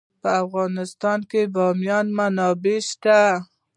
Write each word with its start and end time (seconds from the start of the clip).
په 0.21 0.29
افغانستان 0.43 1.19
کې 1.29 1.41
د 1.47 1.51
بامیان 1.55 2.07
منابع 2.17 2.77
شته. 2.89 3.19